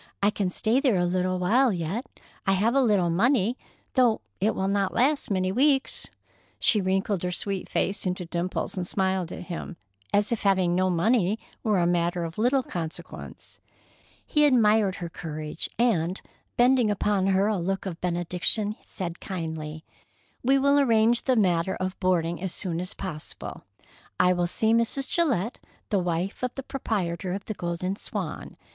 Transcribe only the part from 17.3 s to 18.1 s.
a look of